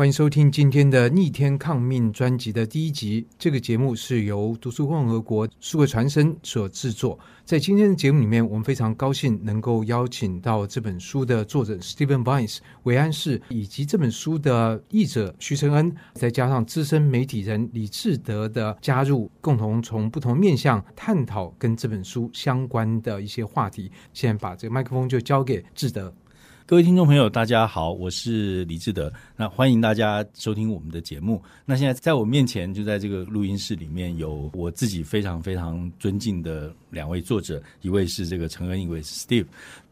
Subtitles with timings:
[0.00, 3.26] 欢迎收听今天的《逆天抗命》专辑的第一集。
[3.38, 7.18] 这个节目是由读书共和国数位传声所制作。
[7.44, 23.92] 在今天的节目里面，我们非常高兴能够邀请到这本书的作者 Stephen Vines 韦安士，以及这本书的译者徐承恩，再加上资深媒体人李志德的加入，共同从不同面向探讨跟这本书相关的一些话题。
[24.14, 26.10] 现在把这个麦克风就交给志德。
[26.70, 29.12] 各位听众朋友，大家好，我是李志德。
[29.36, 31.42] 那欢迎大家收听我们的节目。
[31.66, 39.46] 那现在在我面前，就在这个录音室里面有我自己非常非常尊敬的两位作者，一位是这个陈恩，一位是 Steve。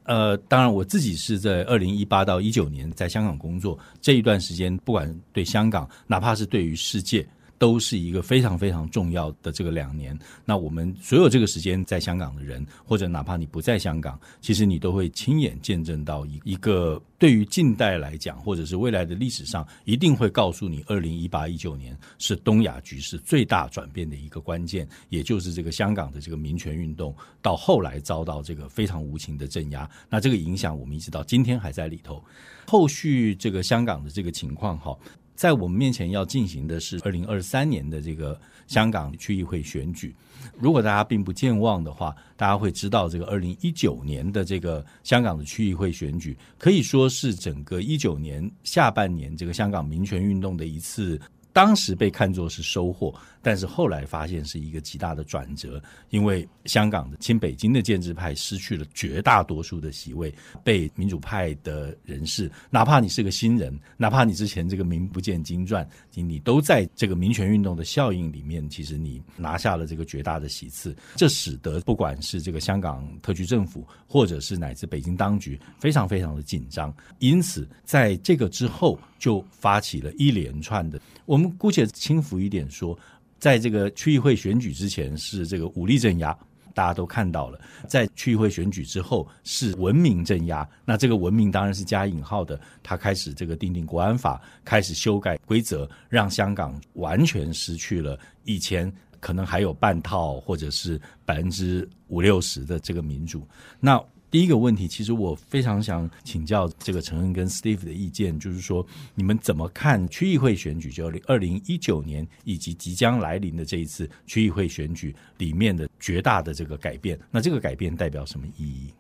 [0.05, 7.27] 呃，当然我自己是在二零一八到一九年在香港工作，这一段时间，不管对香港，哪怕是对于世界。
[7.59, 10.17] 都是一个非常非常重要的这个两年。
[10.45, 29.91] 那我们所有这个时间在香港的人，或者哪怕你不在香港，其实你都会亲眼见证到一一个对于近代来讲，或者是未来的历史上，一定会告诉你，二零一八一九年是东亚局势最大转变的一个关键，也就是这个香港的这个民权运动到后来遭到这个非常无情的镇压。
[30.09, 32.23] 那这个影响我们一直到今天还在里头。
[32.67, 34.97] 后续这个香港的这个情况，哈。
[35.39, 38.37] 在我们面前要进行的是二零二三年的这个
[38.67, 40.13] 香港区议会选举。
[40.59, 51.21] 如果大家并不健忘的话，大家会知道，这个二零一九年的这个香港的区议会选举，可以说是整个一九年下半年这个香港民权运动的一次。
[51.53, 60.33] 当时被看作是收获，但是后来发现是一个极大的转折，因为香港的亲北京的建制派失去了绝大多数的席位，
[60.65, 81.49] 被民主派的人士，哪怕你是个新人，哪怕你之前这个名不见经传，你你都在这个民权运动的效应里面，其实你拿下了这个绝大的席次，这使得不管是这个香港特区政府，或者是乃至北京当局，非常非常的紧张，因此在这个之后就发起了一连串的我们。
[81.59, 82.97] 姑且轻浮一点说，
[83.39, 86.37] 在这个区议会选举之前是这个武力镇压，
[86.75, 87.59] 大家都看到了；
[87.89, 90.69] 在区议会选举之后是文明镇压。
[90.85, 103.47] 那这个文明当然是加引号的，他开始这个订定国安法，开始修改规则，让香港完全失去了以前可能还有半套或者是百分之五六十的这个民主。
[103.81, 117.19] 那第一个问题，其实我非常想请教这个承恩跟 Steve 的意见，就是说你们怎么看区议会选举，就二零一九年以及即将来临的这一次区议会选举里面的绝大的这个改变？
[117.31, 118.93] 那这个改变代表什么意义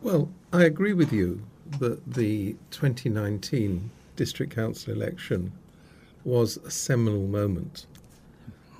[0.00, 1.38] ？Well, I agree with you
[1.80, 5.50] that the 2019 district council election
[6.24, 7.86] was a seminal moment,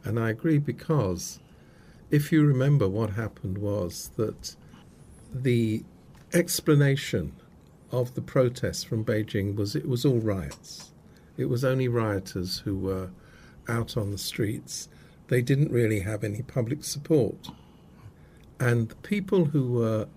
[0.04, 1.38] and I agree because
[2.10, 4.54] if you remember what happened was that
[5.32, 5.84] the
[6.32, 7.32] explanation
[7.90, 10.92] of the protests from Beijing was it was all riots.
[11.36, 13.10] It was only rioters who were
[13.68, 14.88] out on the streets.
[15.28, 17.48] They didn't really have any public support.
[18.60, 20.08] And the people who were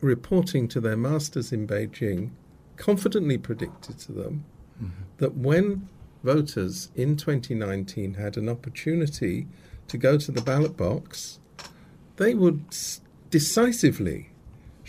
[0.00, 2.30] reporting to their masters in Beijing
[2.76, 4.44] confidently predicted to them
[4.82, 5.02] mm-hmm.
[5.18, 5.88] that when
[6.22, 9.46] voters in 2019 had an opportunity
[9.88, 11.40] to go to the ballot box,
[12.16, 12.64] they would
[13.30, 14.29] decisively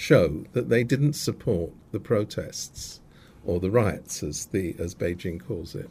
[0.01, 3.01] show that they didn't support the protests
[3.45, 5.89] or the riots, as the as Beijing calls it.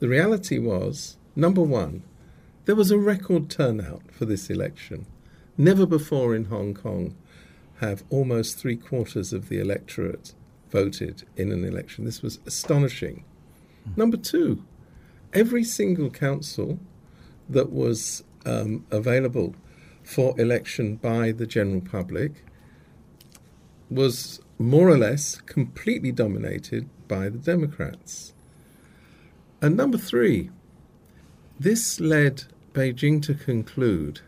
[0.00, 2.02] The reality was, number one,
[2.66, 5.06] there was a record turnout for this election.
[5.56, 7.16] Never before in Hong Kong
[7.80, 10.34] have almost three quarters of the electorate
[10.70, 12.04] voted in an election.
[12.04, 13.24] This was astonishing.
[13.96, 14.62] Number two,
[15.32, 16.78] every single council
[17.48, 19.54] that was um, available
[20.02, 22.44] for election by the general public
[23.90, 28.34] was more or less completely dominated by the Democrats.
[29.60, 30.50] And number three,
[31.58, 34.20] this led Beijing to conclude,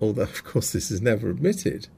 [0.00, 1.88] although of course this is never admitted,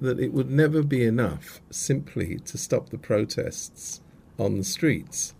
[0.00, 4.00] that it would never be enough simply to stop the protests
[4.38, 5.34] on the streets.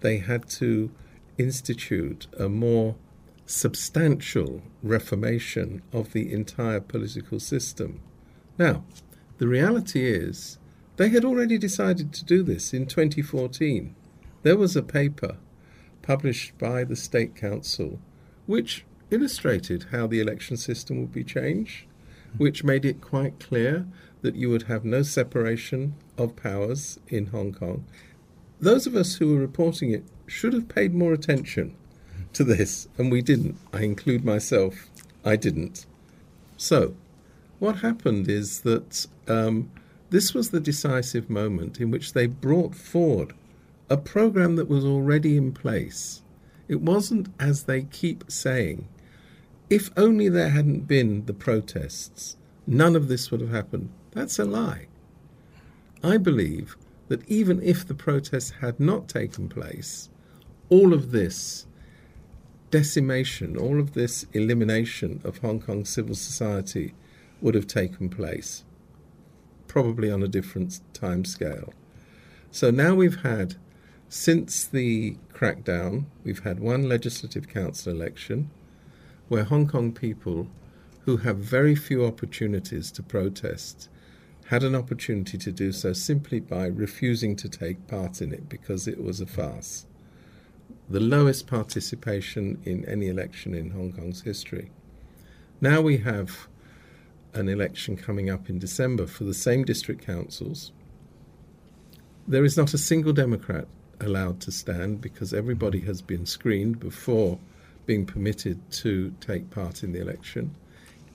[0.00, 0.90] They had to
[1.38, 2.96] institute a more
[3.46, 8.00] substantial reformation of the entire political system.
[8.58, 8.84] Now,
[9.38, 10.58] the reality is,
[10.96, 13.94] they had already decided to do this in 2014.
[14.42, 15.36] There was a paper
[16.02, 18.00] published by the State Council
[18.46, 21.84] which illustrated how the election system would be changed,
[22.36, 23.86] which made it quite clear
[24.22, 27.84] that you would have no separation of powers in Hong Kong.
[28.60, 31.76] Those of us who were reporting it should have paid more attention
[32.32, 33.56] to this, and we didn't.
[33.72, 34.88] I include myself,
[35.24, 35.86] I didn't.
[36.56, 36.94] So,
[37.58, 39.70] what happened is that um,
[40.10, 43.34] this was the decisive moment in which they brought forward
[43.90, 46.22] a program that was already in place.
[46.68, 48.86] It wasn't, as they keep saying,
[49.70, 53.90] if only there hadn't been the protests, none of this would have happened.
[54.12, 54.86] That's a lie.
[56.02, 56.76] I believe
[57.08, 60.10] that even if the protests had not taken place,
[60.68, 61.66] all of this
[62.70, 66.94] decimation, all of this elimination of Hong Kong civil society
[67.40, 68.64] would have taken place,
[69.66, 71.72] probably on a different time scale.
[72.50, 73.56] So now we've had,
[74.08, 78.50] since the crackdown, we've had one legislative council election
[79.28, 80.48] where Hong Kong people
[81.04, 83.88] who have very few opportunities to protest
[84.46, 88.88] had an opportunity to do so simply by refusing to take part in it because
[88.88, 89.84] it was a farce.
[90.88, 94.70] The lowest participation in any election in Hong Kong's history.
[95.60, 96.48] Now we have
[97.38, 100.72] an election coming up in December for the same district councils.
[102.26, 103.66] There is not a single Democrat
[104.00, 107.38] allowed to stand because everybody has been screened before
[107.86, 110.54] being permitted to take part in the election.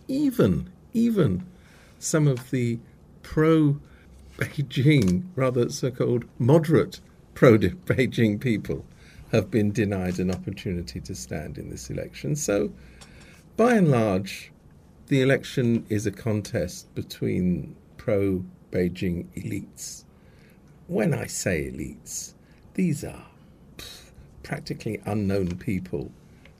[0.07, 1.45] Even, even
[1.99, 2.79] some of the
[3.21, 3.79] pro
[4.37, 6.99] Beijing, rather so called moderate
[7.35, 8.85] pro Beijing people
[9.31, 12.35] have been denied an opportunity to stand in this election.
[12.35, 12.71] So,
[13.55, 14.51] by and large,
[15.07, 20.03] the election is a contest between pro Beijing elites.
[20.87, 22.33] When I say elites,
[22.73, 23.25] these are
[24.43, 26.11] practically unknown people.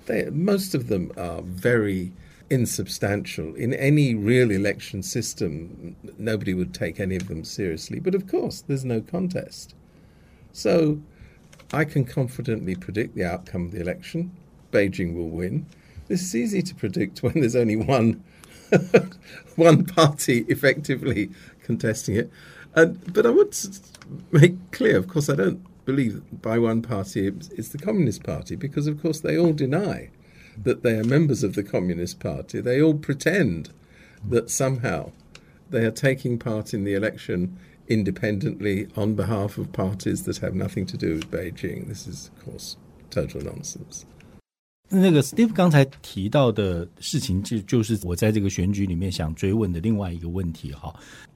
[0.05, 2.11] They, most of them are very
[2.49, 3.55] insubstantial.
[3.55, 7.99] In any real election system, nobody would take any of them seriously.
[7.99, 9.75] But of course, there's no contest.
[10.51, 11.01] So
[11.71, 14.31] I can confidently predict the outcome of the election.
[14.71, 15.65] Beijing will win.
[16.07, 18.23] This is easy to predict when there's only one
[19.55, 21.29] one party effectively
[21.63, 22.31] contesting it.
[22.75, 23.55] And, but I would
[24.31, 28.87] make clear, of course, I don't believe by one party it's the Communist Party because,
[28.87, 30.09] of course, they all deny
[30.61, 32.61] that they are members of the Communist Party.
[32.61, 33.71] They all pretend
[34.27, 35.11] that somehow
[35.69, 37.57] they are taking part in the election
[37.87, 41.87] independently on behalf of parties that have nothing to do with Beijing.
[41.87, 42.77] This is, of course,
[43.09, 44.05] total nonsense.
[44.93, 50.93] 那个 Steve 刚才提到的事情，就就是我在这个选举里面想追问的另外一个问题哈。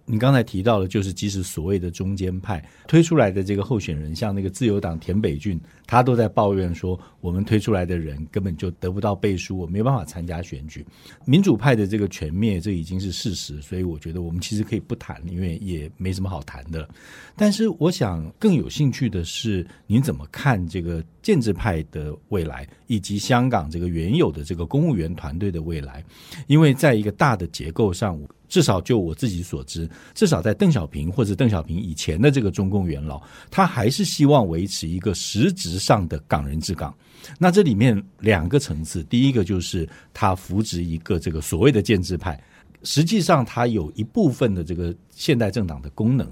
[0.09, 10.85] 你刚才提到的，就是即使所谓的中间派推出来的这个候选人，像那个自由党田北俊，他都在抱怨说，我们推出来的人根本就得不到背书，我没办法参加选举。
[11.25, 16.87] 民主派的这个全灭，这已经是事实，所以我觉得我们其实可以不谈，因为也没什么好谈的。
[17.35, 26.01] 但是我想更有兴趣的是，您怎么看这个建制派的未来，以及香港这个原有的这个公务员团队的未来？
[26.47, 28.17] 因为在一个大的结构上。
[28.47, 33.21] 至少就我自己所知，至少在邓小平或者邓小平以前的这个中共元老，
[33.51, 36.93] 他还是希望维持一个实质上的港人治港。
[37.37, 42.41] 那这里面两个层次，第一个就是他扶植一个这个所谓的建制派，
[42.83, 46.31] 实际上他有一部分的这个现代政党的功能。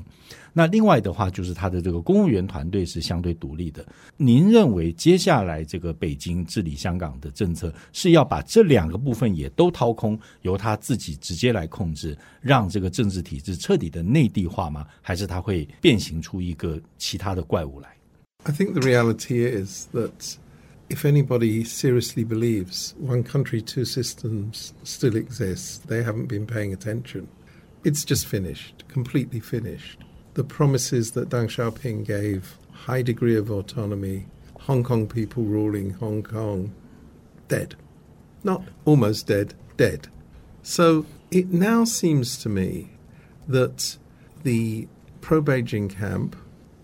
[0.55, 3.87] 那另外的话，就是他的这个公务员团队是相对独立的。
[4.17, 14.87] 您认为接下来这个北京治理香港的政策是要把这两个部分也都掏空，由他自己直接来控制，让这个政治体制彻底的内地化吗？
[15.01, 17.89] 还是他会变形出一个其他的怪物来？
[18.45, 20.37] I think the reality is that
[20.89, 27.27] if anybody seriously believes one country, two systems still exists, they haven't been paying attention.
[27.85, 29.99] It's just finished, completely finished.
[30.36, 34.28] the promises that Deng Xiaoping gave, high degree of autonomy,
[34.62, 36.74] Hong Kong people ruling Hong Kong,
[37.48, 37.76] dead.
[38.44, 40.08] Not almost dead, dead.
[40.62, 42.92] So it now seems to me
[43.48, 43.98] that
[44.44, 44.88] the
[45.22, 46.36] pro Beijing camp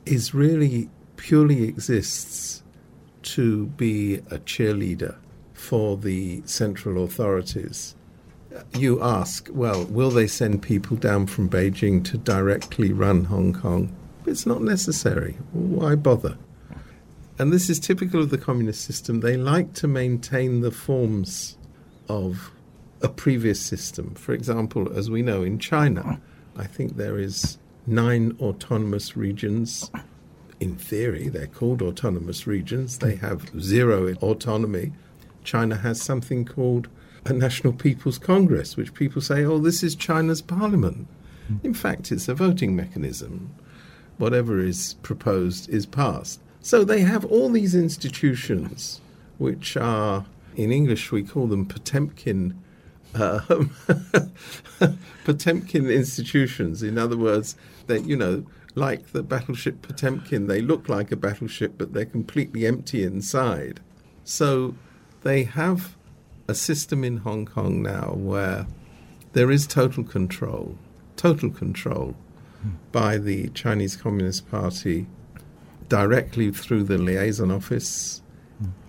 [0.06, 2.64] is really purely exists
[3.22, 5.18] to be a cheerleader
[5.54, 7.96] for the central authorities
[8.74, 13.96] you ask, well, will they send people down from Beijing to directly run Hong Kong?
[14.26, 15.38] It's not necessary.
[15.52, 16.38] Why bother?
[17.40, 19.22] And this is typical of the communist system.
[19.22, 21.58] They like to maintain the forms
[22.08, 22.52] of
[23.02, 24.14] a previous system.
[24.16, 26.22] For example, as we know in China,
[26.56, 29.90] I think there is nine autonomous regions.
[30.60, 33.00] In theory, they're called autonomous regions.
[33.00, 34.94] They have zero autonomy.
[35.44, 36.88] China has something called
[37.26, 41.08] a National People's Congress, which people say, oh, this is China's parliament.
[41.52, 41.66] Mm.
[41.66, 43.54] In fact, it's a voting mechanism.
[44.18, 46.40] Whatever is proposed is passed.
[46.62, 49.02] So they have all these institutions,
[49.38, 50.26] which are,
[50.56, 52.56] in English, we call them Potemkin.
[53.14, 53.72] Um,
[55.26, 56.84] Potemkin institutions.
[56.84, 57.56] In other words,
[57.88, 60.48] that you know, like the battleship Potemkin.
[60.48, 63.80] They look like a battleship, but they're completely empty inside.
[64.24, 64.76] So
[65.24, 65.96] they have
[66.48, 68.68] a system in Hong Kong now where
[69.34, 70.78] there is total control,
[71.16, 72.16] total control
[72.92, 75.08] by the Chinese Communist Party
[75.90, 78.22] directly through the liaison office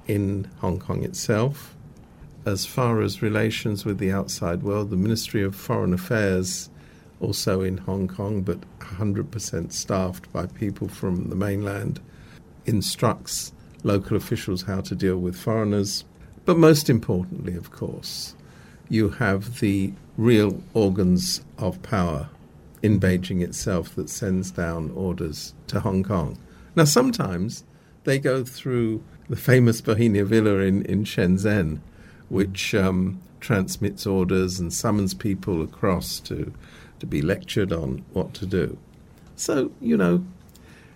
[0.07, 1.77] in Hong Kong itself.
[2.45, 6.71] As far as relations with the outside world, the Ministry of Foreign Affairs,
[7.21, 12.01] also in Hong Kong, but 100% staffed by people from the mainland,
[12.67, 13.53] instructs
[13.85, 16.05] local officials how to deal with foreigners.
[16.45, 18.35] But most importantly, of course,
[18.89, 22.29] you have the real organs of power
[22.83, 26.39] in Beijing itself that sends down orders to Hong Kong.
[26.75, 27.65] Now, sometimes
[28.05, 31.81] they go through the famous Bauhinia Villa in, in Shenzhen,
[32.29, 36.53] which um, transmits orders and summons people across to,
[36.99, 38.79] to be lectured on what to do.
[39.37, 40.25] So, you know,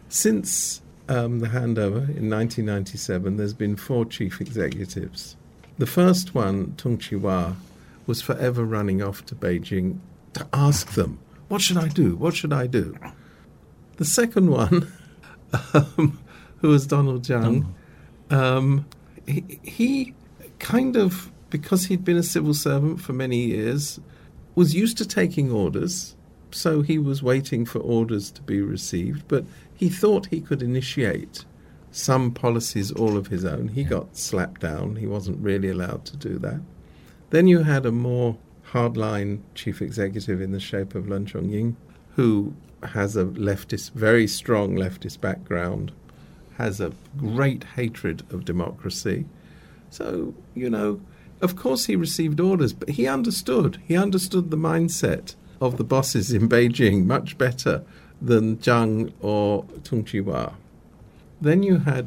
[0.08, 5.36] since um, the handover in 1997, there's been four chief executives.
[5.78, 7.54] The first one, Tung Chee Hwa,
[8.06, 9.98] was forever running off to Beijing
[10.34, 12.16] to ask them, What should I do?
[12.16, 12.96] What should I do?
[13.96, 14.92] The second one,
[15.74, 16.18] um,
[16.58, 17.74] who was Donald Tsang,
[18.30, 18.86] um,
[19.26, 20.14] he, he
[20.58, 24.00] kind of, because he'd been a civil servant for many years,
[24.54, 26.15] was used to taking orders.
[26.50, 31.44] So he was waiting for orders to be received, but he thought he could initiate
[31.90, 33.68] some policies all of his own.
[33.68, 34.96] He got slapped down.
[34.96, 36.60] He wasn't really allowed to do that.
[37.30, 38.36] Then you had a more
[38.70, 41.76] hardline chief executive in the shape of Leung Chun-ying,
[42.14, 45.92] who has a leftist, very strong leftist background,
[46.56, 49.26] has a great hatred of democracy.
[49.90, 51.00] So, you know,
[51.40, 53.80] of course he received orders, but he understood.
[53.86, 57.82] He understood the mindset of the bosses in Beijing much better
[58.20, 60.54] than Tsang or Tung Chee Hwa.
[61.40, 62.06] Then you had,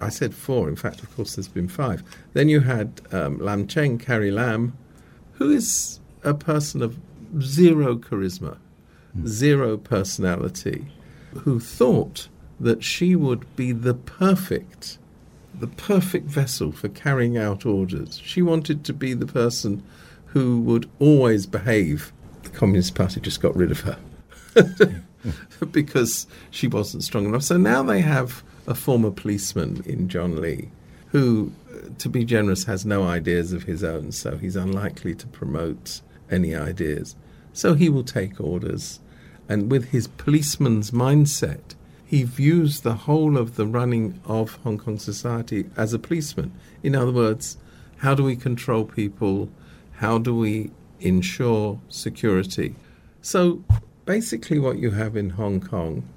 [0.00, 2.02] I said four, in fact, of course, there's been five.
[2.32, 4.76] Then you had um, Lam Cheng, Carrie Lam,
[5.34, 6.98] who is a person of
[7.40, 8.56] zero charisma,
[9.16, 9.26] mm.
[9.26, 10.86] zero personality,
[11.34, 12.28] who thought
[12.60, 14.98] that she would be the perfect,
[15.58, 18.20] the perfect vessel for carrying out orders.
[18.22, 19.82] She wanted to be the person
[20.26, 22.12] who would always behave.
[22.54, 23.98] Communist Party just got rid of her.
[25.70, 27.42] because she wasn't strong enough.
[27.42, 30.70] So now they have a former policeman in John Lee
[31.08, 35.26] who, uh, to be generous, has no ideas of his own, so he's unlikely to
[35.26, 37.14] promote any ideas.
[37.52, 38.98] So he will take orders.
[39.48, 41.74] And with his policeman's mindset,
[42.06, 46.52] he views the whole of the running of Hong Kong society as a policeman.
[46.82, 47.58] In other words,
[47.98, 49.50] how do we control people?
[49.96, 50.70] How do we
[51.02, 52.74] ensure security?
[53.20, 53.62] So
[54.04, 56.08] basically, what you have in Hong Kong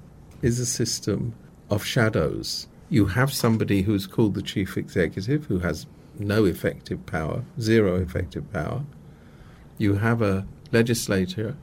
[0.42, 1.34] is a system
[1.70, 2.66] of shadows.
[2.88, 5.86] You have somebody who's called the chief executive who has
[6.18, 8.82] no effective power, zero effective power.
[9.78, 11.56] You have a legislature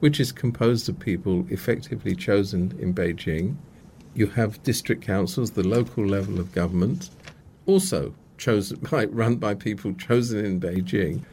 [0.00, 3.56] which is composed of people effectively chosen in Beijing.
[4.14, 7.10] You have district councils, the local level of government,
[7.66, 11.24] also chosen by, run by people chosen in Beijing.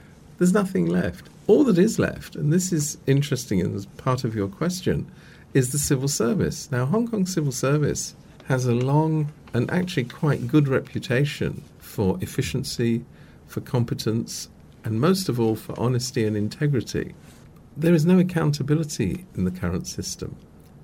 [0.42, 1.30] There's nothing left.
[1.46, 5.06] All that is left, and this is interesting and part of your question,
[5.54, 6.72] is the civil service.
[6.72, 13.06] Now, Hong Kong civil service has a long and actually quite good reputation for efficiency,
[13.46, 14.50] for competence,
[14.84, 17.14] and most of all for honesty and integrity.
[17.78, 20.36] There is no accountability in the current system.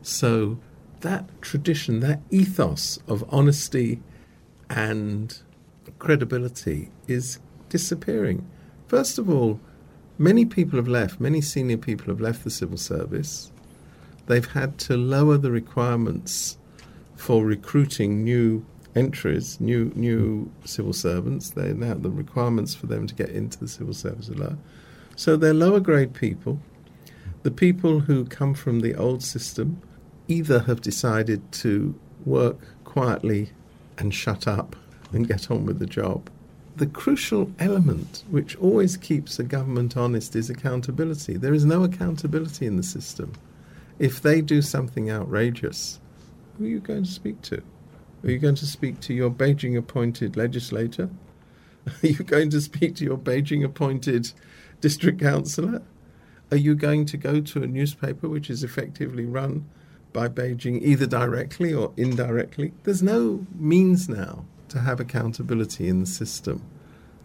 [0.03, 0.59] So,
[0.99, 4.03] that tradition, that ethos of honesty
[4.69, 5.35] and
[5.97, 8.47] credibility is disappearing.
[8.88, 9.60] First of all,
[10.17, 13.51] many people have left, many senior people have left the civil service.
[14.27, 16.58] They've had to lower the requirements
[17.15, 18.65] for recruiting new
[18.96, 21.50] entries, new new civil servants.
[21.51, 24.58] They now the requirements for them to get into the civil service are low.
[25.15, 26.60] So they're lower grade people.
[27.44, 29.82] The people who come from the old system
[30.27, 31.94] either have decided to
[32.25, 33.51] work quietly
[33.98, 34.75] and shut up
[35.12, 36.29] and get on with the job.
[36.77, 41.36] The crucial element which always keeps a government honest is accountability.
[41.36, 43.34] There is no accountability in the system.
[43.98, 46.00] If they do something outrageous,
[46.55, 47.63] who are you going to speak to?
[48.24, 51.10] Are you going to speak to your Beijing appointed legislator?
[51.88, 54.31] Are you going to speak to your Beijing appointed
[54.79, 55.81] district councillor?
[56.51, 59.67] Are you going to go to a newspaper which is effectively run
[60.13, 62.74] by Beijing either directly or indirectly?
[62.84, 66.62] There's no means now to have accountability in the system.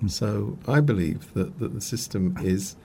[0.08, 2.76] So I believe that, that the system is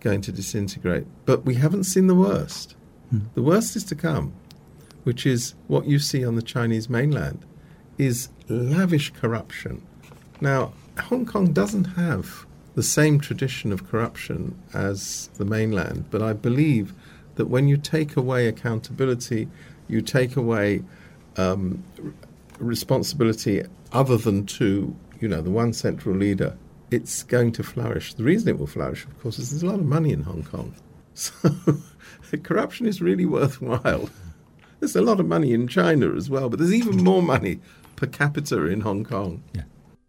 [0.00, 1.06] going to disintegrate.
[1.24, 2.74] But we haven't seen the worst.
[3.34, 4.32] The worst is to come.
[5.04, 7.44] which is what you see on the Chinese mainland,
[7.98, 9.82] is lavish corruption.
[10.40, 16.32] Now, Hong Kong doesn't have the same tradition of corruption as the mainland, but I
[16.32, 16.94] believe
[17.34, 19.48] that when you take away accountability,
[19.88, 20.82] you take away
[21.36, 21.82] um,
[22.58, 26.55] responsibility other than to, you know, the one central leader,
[26.91, 28.13] it's going to flourish.
[28.13, 30.43] The reason it will flourish, of course, is there's a lot of money in Hong
[30.43, 30.71] Kong.
[31.13, 31.31] So
[32.43, 34.09] corruption is really worthwhile.
[34.79, 37.59] There's a lot of money in China as well, but there's even more money
[37.95, 39.39] per capita in Hong Kong.
[39.53, 39.65] Yeah.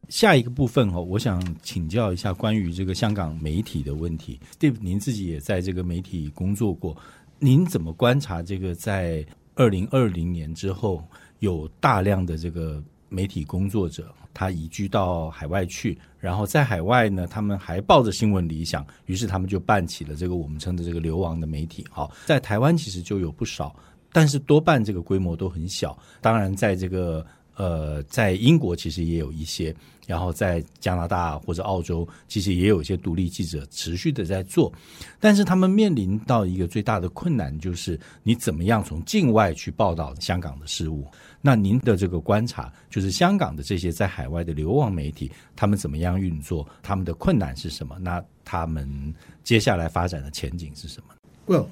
[0.08, 4.38] 下一个部分哈，我想请教一下关于这个香港媒体的问题。
[4.56, 6.96] Steve，您自己也在这个媒体工作过，
[7.38, 11.02] 您怎么观察这个在二零二零年之后
[11.40, 21.85] 有大量的这个 媒体工作者，他移居到海外去，然后在海外呢，他们还抱着新闻理想，于是他们就办起了这个我们称的这个流亡的媒体。
[21.91, 23.75] 好，在台湾其实就有不少，
[24.13, 25.97] 但是多半这个规模都很小。
[26.21, 27.25] 当然，在这个
[27.55, 29.75] 呃，在英国其实也有一些。
[30.07, 34.73] 然后在加拿大或者澳洲，其实也有一些独立记者持续的在做，
[35.21, 41.07] 但是他们面临到一个最大的困难，就是你怎么样从境外去报道香港的事务？
[41.40, 46.66] 那您的这个观察，就是香港的这些在海外的流亡媒体，他们怎么样运作？
[46.82, 47.96] 他们的困难是什么？
[48.00, 51.14] 那他们接下来发展的前景是什么？
[51.46, 51.66] Well,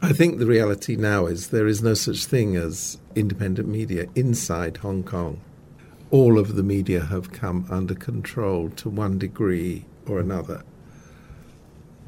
[0.00, 4.78] I think the reality now is there is no such thing as independent media inside
[4.78, 5.36] Hong Kong.
[6.10, 10.62] all of the media have come under control to one degree or another.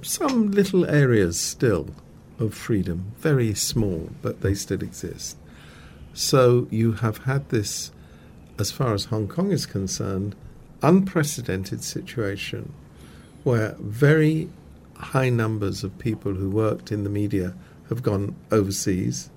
[0.03, 1.87] Some little areas still
[2.39, 5.37] of freedom, very small, but they still exist.
[6.18, 7.92] So you have had this,
[8.58, 10.36] as far as Hong Kong is concerned,
[10.82, 12.74] unprecedented situation
[13.44, 14.50] where very
[14.96, 17.54] high numbers of people who worked in the media
[17.90, 19.30] have gone overseas.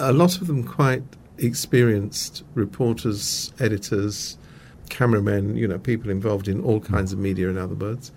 [0.00, 1.04] A lot of them quite
[1.38, 4.38] experienced reporters, editors,
[4.88, 8.10] cameramen, you know, people involved in all kinds of media, in other words.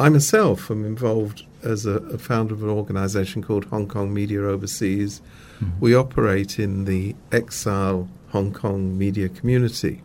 [0.00, 4.42] I myself am involved as a, a founder of an organization called Hong Kong Media
[4.42, 5.22] Overseas.
[5.60, 5.80] Mm-hmm.
[5.80, 10.02] We operate in the exile Hong Kong media community.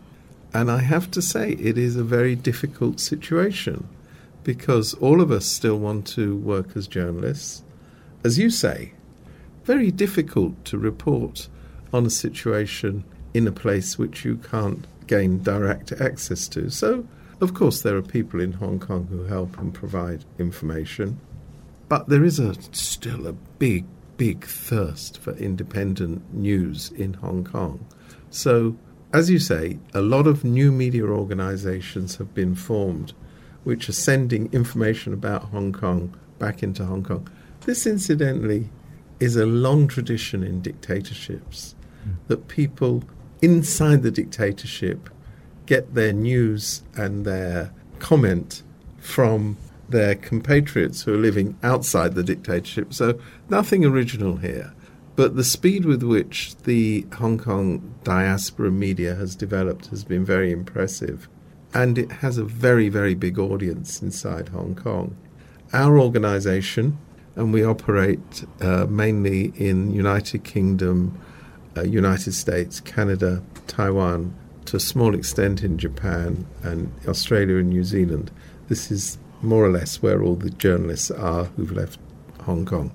[0.53, 3.87] And I have to say, it is a very difficult situation
[4.43, 7.63] because all of us still want to work as journalists.
[8.23, 8.93] As you say,
[9.63, 11.47] very difficult to report
[11.93, 16.69] on a situation in a place which you can't gain direct access to.
[16.69, 17.05] So,
[17.39, 21.19] of course, there are people in Hong Kong who help and provide information,
[21.89, 23.85] but there is a, still a big,
[24.21, 27.83] big thirst for independent news in Hong Kong.
[28.29, 28.77] So,
[29.11, 33.13] as you say, a lot of new media organizations have been formed
[33.63, 37.27] which are sending information about Hong Kong back into Hong Kong.
[37.61, 38.69] This, incidentally,
[39.19, 42.11] is a long tradition in dictatorships hmm.
[42.27, 43.03] that people
[43.41, 45.09] inside the dictatorship
[45.65, 48.61] get their news and their comment
[48.99, 49.57] from
[49.91, 52.93] their compatriots who are living outside the dictatorship.
[52.93, 54.73] So nothing original here.
[55.15, 60.51] But the speed with which the Hong Kong diaspora media has developed has been very
[60.51, 61.27] impressive.
[61.73, 65.15] And it has a very, very big audience inside Hong Kong.
[65.73, 66.97] Our organization,
[67.35, 71.19] and we operate uh, mainly in United Kingdom,
[71.77, 74.33] uh, United States, Canada, Taiwan,
[74.65, 78.31] to a small extent in Japan and Australia and New Zealand.
[78.67, 81.99] This is more or less where all the journalists are who've left
[82.41, 82.91] Hong Kong.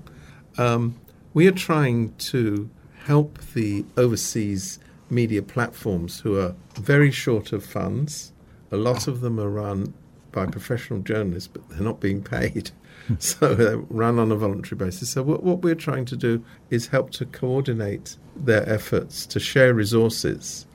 [0.59, 0.99] Um,
[1.35, 2.71] we are trying to
[3.05, 4.79] help the overseas
[5.11, 8.33] media platforms who are very short of funds.
[8.73, 9.95] A lot of them are run
[10.33, 12.71] by professional journalists, but they're not being paid.
[13.19, 15.11] so they're run on a voluntary basis.
[15.11, 19.73] So what, what we're trying to do is help to coordinate their efforts to share
[19.73, 20.67] resources.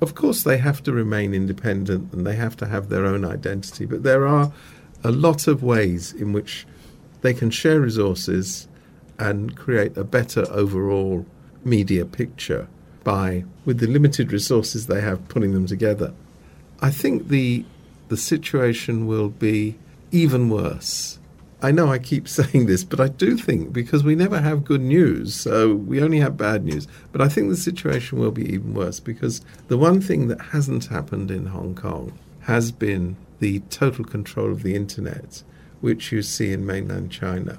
[0.00, 3.86] Of course, they have to remain independent and they have to have their own identity,
[3.86, 4.52] but there are
[5.06, 6.66] a lot of ways in which
[7.22, 8.68] they can share resources
[9.18, 11.24] and create a better overall
[11.64, 12.68] media picture
[13.04, 16.12] by, with the limited resources they have, putting them together.
[16.80, 17.64] I think the
[18.08, 19.76] the situation will be
[20.12, 21.18] even worse
[21.62, 24.82] I know I keep saying this, but I do think because we never have good
[24.82, 26.86] news, so we only have bad news.
[27.12, 30.86] But I think the situation will be even worse because the one thing that hasn't
[30.86, 35.42] happened in Hong Kong has been the total control of the internet,
[35.80, 37.58] which you see in mainland China.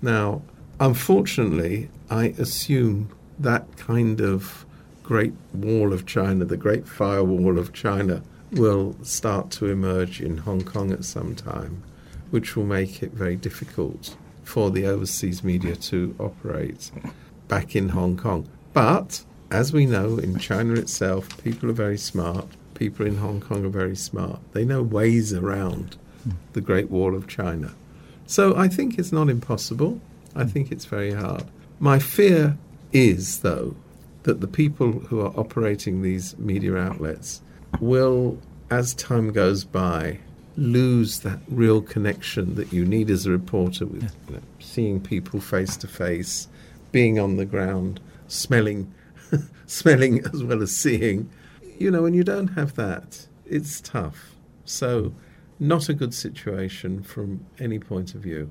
[0.00, 0.42] Now,
[0.80, 4.64] unfortunately, I assume that kind of
[5.02, 10.62] great wall of China, the great firewall of China, will start to emerge in Hong
[10.62, 11.82] Kong at some time
[12.30, 16.90] which will make it very difficult for the overseas media to operate
[17.48, 18.48] back in Hong Kong.
[18.72, 22.46] But as we know in China itself, people are very smart.
[22.78, 24.38] People in Hong Kong are very smart.
[24.52, 25.96] They know ways around
[26.52, 27.74] the Great Wall of China.
[28.26, 30.00] So I think it's not impossible.
[30.36, 31.44] I think it's very hard.
[31.80, 32.56] My fear
[32.92, 33.74] is, though,
[34.22, 37.42] that the people who are operating these media outlets
[37.80, 38.38] will,
[38.70, 40.20] as time goes by,
[40.56, 45.40] lose that real connection that you need as a reporter with you know, seeing people
[45.40, 46.46] face to face,
[46.92, 48.92] being on the ground, smelling,
[49.66, 51.28] smelling as well as seeing
[51.79, 54.35] You know, when you don't have that, it's tough.
[54.65, 55.11] So,
[55.59, 58.47] not a good situation from any point of view.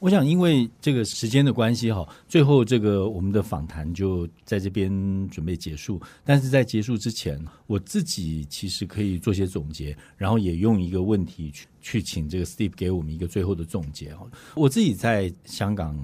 [0.00, 4.90] 我想，因为这个时间的关系哈，最后这个我们的访谈就在这边
[5.30, 5.98] 准备结束。
[6.22, 14.26] 但是在结束之前，我自己其实可以做些总结，然后也用一个问题去去请这个 Steve 给我们一个最后的总结哈。
[14.54, 15.96] 我自己在香港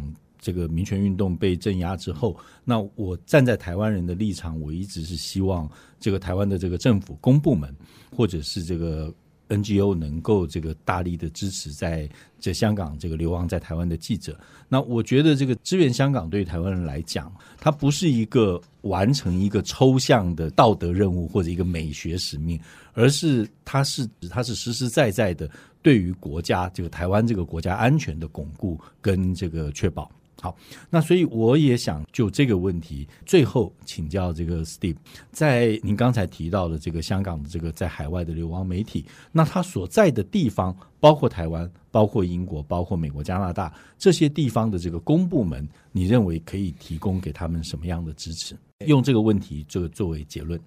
[0.46, 5.68] 这个民权运动被镇压之后，那我站在台湾人的立场，我一直是希望
[6.00, 7.76] 这个台湾的这个政府公部门
[8.16, 9.12] 或者是这个。
[9.48, 14.36] NGO 能够这个大力的支持在这香港这个流亡在台湾的记者，
[14.68, 22.60] 那我觉得这个支援香港对台湾人来讲，它不是一个完成一个抽象的道德任务或者一个美学使命，
[22.94, 25.48] 而是它是它是实实在在的
[25.84, 30.12] 对于国家这个台湾这个国家安全的巩固跟这个确保。
[30.45, 30.57] 好，
[30.89, 34.97] 那所以我也想就这个问题，最后请教这个 Steve，
[35.31, 48.57] 在您刚才提到的这个香港的这个在海外的流亡媒体，那他所在的地方，包括台湾、包括英国、包括美国、加拿大这些地方的这个公部门，你认为可以提供给他们什么样的支持？
[48.87, 50.59] 用这个问题这个作为结论。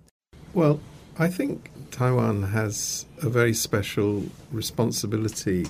[0.54, 0.78] Well,
[1.16, 1.58] I think
[1.90, 4.22] Taiwan has a very special
[4.54, 5.66] responsibility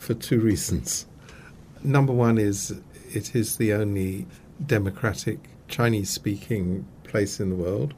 [0.00, 1.04] for two reasons.
[1.84, 2.72] Number one is
[3.15, 4.25] it is the only
[4.65, 7.93] democratic Chinese speaking place in the world.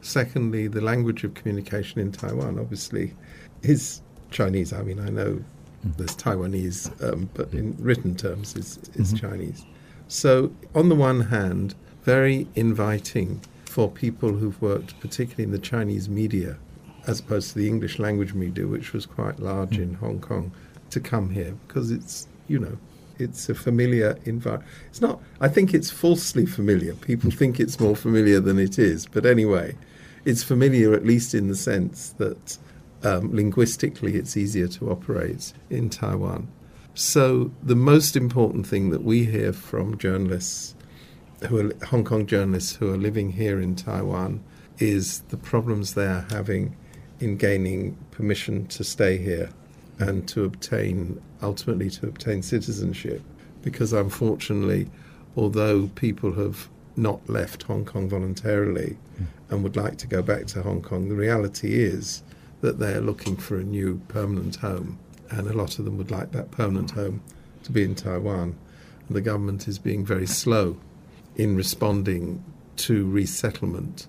[0.00, 3.14] Secondly, the language of communication in Taiwan obviously
[3.62, 4.72] is Chinese.
[4.72, 5.42] I mean, I know
[5.84, 9.26] there's Taiwanese, um, but in written terms, is, is mm-hmm.
[9.26, 9.64] Chinese.
[10.08, 16.08] So, on the one hand, very inviting for people who've worked, particularly in the Chinese
[16.08, 16.58] media,
[17.06, 19.82] as opposed to the English language media, which was quite large mm-hmm.
[19.82, 20.52] in Hong Kong,
[20.90, 22.76] to come here because it's, you know,
[23.18, 24.70] it's a familiar environment.
[24.88, 25.20] It's not.
[25.40, 26.94] I think it's falsely familiar.
[26.94, 29.06] People think it's more familiar than it is.
[29.06, 29.76] But anyway,
[30.24, 32.58] it's familiar at least in the sense that
[33.02, 36.48] um, linguistically it's easier to operate in Taiwan.
[36.94, 40.74] So the most important thing that we hear from journalists
[41.48, 44.44] who are Hong Kong journalists who are living here in Taiwan
[44.78, 46.76] is the problems they are having
[47.18, 49.50] in gaining permission to stay here
[50.02, 53.22] and to obtain ultimately to obtain citizenship
[53.62, 54.90] because unfortunately
[55.36, 58.98] although people have not left Hong Kong voluntarily
[59.48, 62.22] and would like to go back to Hong Kong the reality is
[62.60, 64.98] that they are looking for a new permanent home
[65.30, 67.22] and a lot of them would like that permanent home
[67.62, 68.56] to be in Taiwan
[69.06, 70.76] and the government is being very slow
[71.36, 72.44] in responding
[72.76, 74.08] to resettlement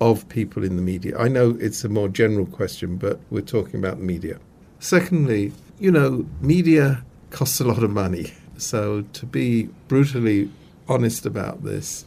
[0.00, 1.16] of people in the media.
[1.16, 4.38] I know it's a more general question but we're talking about the media.
[4.82, 8.32] Secondly, you know, media costs a lot of money.
[8.58, 10.50] So to be brutally
[10.88, 12.04] honest about this,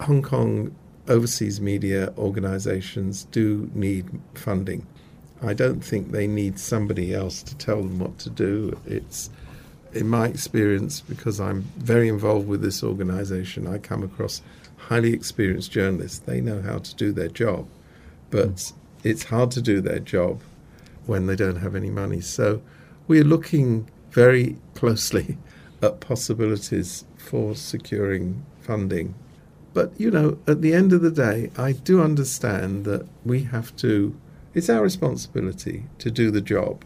[0.00, 0.74] Hong Kong
[1.06, 4.86] overseas media organizations do need funding.
[5.42, 8.80] I don't think they need somebody else to tell them what to do.
[8.86, 9.28] It's
[9.92, 14.40] in my experience, because I'm very involved with this organization, I come across
[14.78, 16.20] highly experienced journalists.
[16.20, 17.68] They know how to do their job,
[18.30, 19.08] but hmm.
[19.08, 20.40] it's hard to do their job
[21.10, 22.20] when they don't have any money.
[22.20, 22.62] So
[23.08, 25.38] we're looking very closely
[25.82, 29.16] at possibilities for securing funding.
[29.74, 33.74] But, you know, at the end of the day, I do understand that we have
[33.78, 34.16] to,
[34.54, 36.84] it's our responsibility to do the job.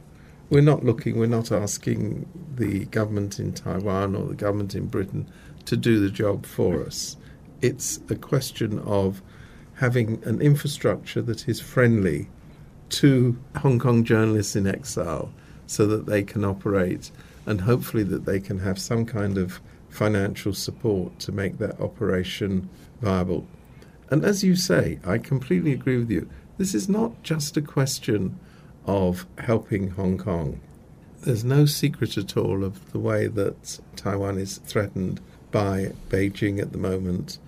[0.48, 5.30] We're not looking, we're not asking the government in Taiwan or the government in Britain
[5.66, 7.18] to do the job for us.
[7.60, 9.20] It's a question of
[9.74, 12.30] having an infrastructure that is friendly
[12.94, 15.32] to Hong Kong journalists in exile
[15.66, 17.10] so that they can operate
[17.46, 22.68] and hopefully that they can have some kind of financial support to make that operation
[23.00, 23.46] viable.
[24.10, 26.28] And as you say, I completely agree with you.
[26.58, 28.38] This is not just a question
[28.86, 30.60] of helping Hong Kong.
[31.22, 36.72] There's no secret at all of the way that Taiwan is threatened by Beijing at
[36.72, 37.38] the moment,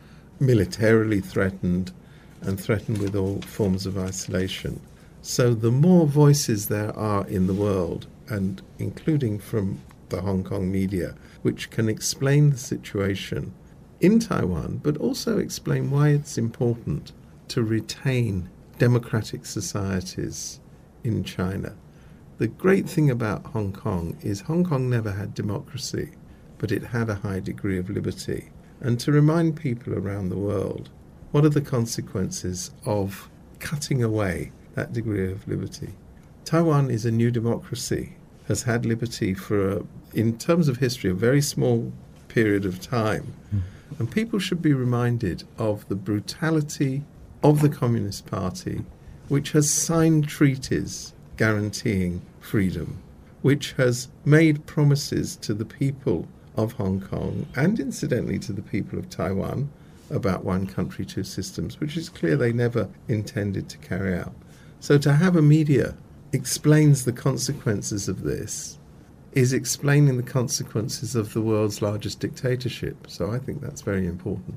[0.41, 1.93] militarily threatened,
[2.41, 4.81] and threatened with all forms of isolation.
[5.29, 10.71] So the more voices there are in the world, and including from the Hong Kong
[10.71, 13.53] media, which can explain the situation
[14.01, 17.11] in Taiwan, but also explain why it's important
[17.49, 20.61] to retain democratic societies
[21.03, 21.75] in China.
[22.39, 26.13] The great thing about Hong Kong is Hong Kong never had democracy,
[26.57, 28.51] but it had a high degree of liberty.
[28.81, 30.89] And to remind people around the world
[31.33, 35.95] what are the consequences of cutting away that degree of liberty.
[36.45, 38.13] Taiwan is a new democracy,
[38.47, 39.83] has had liberty for, a,
[40.15, 41.93] in terms of history, a very small
[42.29, 43.35] period of time.
[43.53, 43.63] Mm.
[43.99, 47.03] And people should be reminded of the brutality
[47.43, 48.85] of the Communist Party,
[49.29, 52.99] which has signed treaties guaranteeing freedom,
[53.43, 58.99] which has made promises to the people of Hong Kong and incidentally to the people
[58.99, 59.69] of Taiwan
[60.11, 64.33] about one country, two systems, which is clear they never intended to carry out.
[64.80, 65.94] So to have a media
[66.32, 68.78] explains the consequences of this
[69.34, 72.96] is explaining the consequences of the world's largest dictatorship.
[73.08, 74.56] So I think that's very important.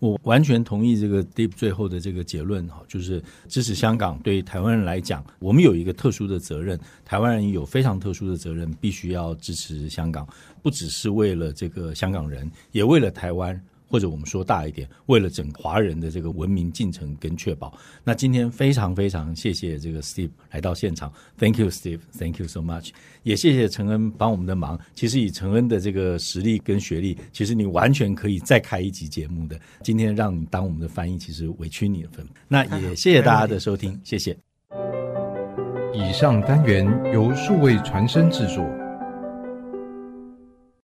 [0.00, 10.24] 我完全同意这个 Deep 最后的这个结论哈，就是支持香港对台湾人来讲，我们有一个特殊的责任，台湾人有非常特殊的责任，必须要支持香港，
[10.62, 13.60] 不只是为了这个香港人，也为了台湾。
[13.93, 22.89] 或者我们说大一点，为了整华人的这个文明进程跟确保，那今天非常非常谢谢这个 Steve 来到现场，Thank you Steve，Thank you so much，
[23.21, 24.79] 也谢谢陈恩帮我们的忙。
[24.95, 29.59] 其实以陈恩的这个实力跟学历，其实你完全可以再开一集节目的。
[29.83, 32.09] 今天让你当我们的翻译，其实委屈你了。
[32.47, 34.35] 那也谢谢大家的收听，谢谢。
[35.93, 38.82] 以上单元由数位传声制作。